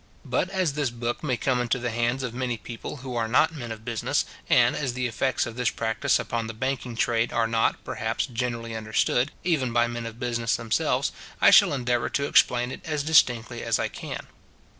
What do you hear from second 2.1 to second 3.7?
of many people who are not